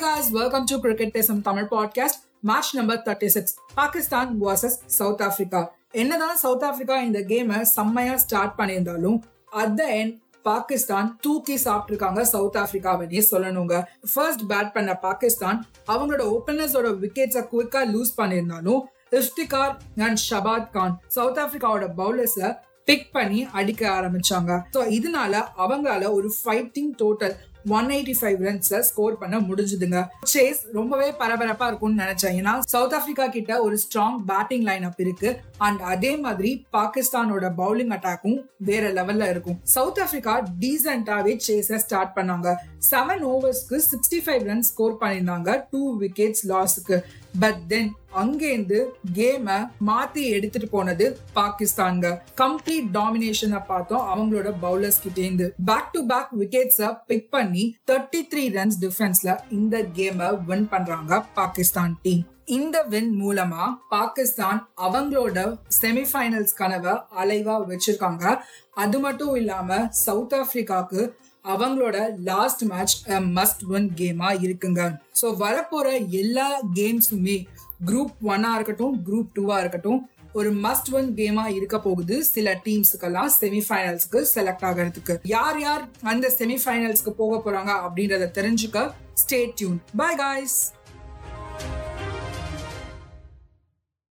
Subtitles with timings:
[0.00, 5.70] Guys welcome to cricket பேசும் Tamil podcast match number thirty six Pakistan versus South Africa
[5.90, 12.56] என்னதான் South Africa இந்த கேமை செம்மையா start பண்ணியிருந்தாலும் அட் த எண்ட் பாகிஸ்தான் தூக்கி சாப்பிட்டுருக்காங்க சவுத்
[12.56, 13.82] ஆப்பிரிக்காவனே சொல்லணுங்க.
[14.14, 18.80] ஃபர்ஸ்ட் பேட் பண்ண பாகிஸ்தான் அவங்களோட ஓப்பனர்ஸோட விக்கெட்ஸை குயிக்கா லூஸ் பண்ணியிருந்தாலும்
[19.10, 24.60] இஃப்டிகார் அண்ட் ஷபாத் கான் சவுத் ஆப்பிரிக்காவோட பவுலர்ஸை பிக் பண்ணி அடிக்க ஆரம்பிச்சாங்க.
[24.72, 27.34] ஸோ இதனால அவங்களால ஒரு fighting total
[27.68, 30.06] one eighty five runs score பண்ண முடிஞ்சுதுங்க.
[30.34, 32.36] சேஸ் ரொம்பவே பரபரப்பா இருக்கும்னு நினைச்சேன்.
[32.40, 35.40] ஏன்னா சவுத் ஆப்பிரிக்கா கிட்ட ஒரு ஸ்ட்ராங் பேட்டிங் லைன் அப் இருக்கு.
[35.58, 39.60] அண்ட் அதே மாதிரி பாகிஸ்தானோட பவுலிங் அட்டாக்கும் வேற லெவல்ல இருக்கும்.
[39.62, 42.54] சவுத் ஆப்பிரிக்கா டீசென்டாவே சேஸ ஸ்டார்ட் பண்ணாங்க.
[42.90, 45.64] செவன் ஓவர்ஸ்க்கு சிக்ஸ்டி ஃபைவ் ரன்ஸ் ஸ்கோர் பண்ணியிருந்தாங்க.
[45.70, 46.98] டூ விக்கெட்ஸ் லாஸுக்கு
[47.38, 48.84] பட் தென் அங்கேருந்து
[49.14, 52.18] கேம மாத்தி எடுத்துட்டு போனது பாகிஸ்தான்க.
[52.36, 58.44] கம்ப்ளீட் டாமினேஷனை பார்த்தோம் அவங்களோட பவுலர்ஸ் கிட்டே இருந்து பேக் டு பேக் விக்கெட்ஸை பிக் பண்ணி தேர்ட்டி த்ரீ
[58.56, 66.92] ரன்ஸ் டிஃபரன்ஸ்ல இந்த கேம வின் பண்றாங்க பாகிஸ்தான் டீம் இந்த வின் மூலமா பாகிஸ்தான் அவங்களோட செமிஃபைனல்ஸ் கனவை
[66.92, 68.40] அலைவா வச்சிருக்காங்க.
[68.74, 71.12] அது மட்டும் இல்லாம சவுத் ஆப்பிரிக்காக்கு
[71.44, 74.98] அவங்களோட லாஸ்ட் மேட்ச் மஸ்ட் ஒன் கேமா இருக்குங்க.
[75.20, 77.46] ஸோ வரப்போற எல்லா கேம்ஸுமே
[77.86, 84.26] குரூப் ஒன்னா இருக்கட்டும் குரூப் டூவா இருக்கட்டும் ஒரு மஸ்ட் ஒன் கேமா இருக்க போகுது சில டீம்ஸுக்கெல்லாம் செமிஃபைனல்ஸ்க்கு
[84.34, 85.20] செலக்ட் ஆகிறதுக்கு.
[85.22, 90.72] யார் யார் அந்த செமிஃபைனல்ஸ்க்கு போக போறாங்க அப்படின்றத தெரிஞ்சுக்க ஸ்டே டியூன் பை காய்ஸ்